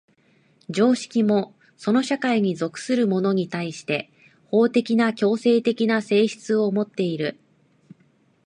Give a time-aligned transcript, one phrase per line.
[0.71, 4.09] 常識もその社会に属する者に対して
[4.47, 7.37] 法的な強制的な性質をもっている。